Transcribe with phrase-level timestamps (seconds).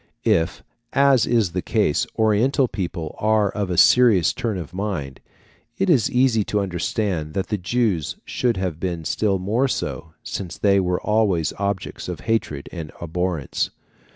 [0.25, 0.63] If,
[0.93, 5.19] as is the case, Oriental people are of a serious turn of mind,
[5.77, 10.57] it is easy to understand that the Jews should have been still more so, since
[10.57, 13.69] they were always objects of hatred and abhorrence.